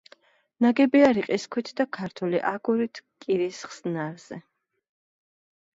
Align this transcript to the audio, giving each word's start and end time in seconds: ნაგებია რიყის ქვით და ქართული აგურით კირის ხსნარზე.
ნაგებია 0.65 1.09
რიყის 1.17 1.45
ქვით 1.57 1.69
და 1.81 1.87
ქართული 1.99 2.41
აგურით 2.53 3.05
კირის 3.27 3.61
ხსნარზე. 3.75 4.43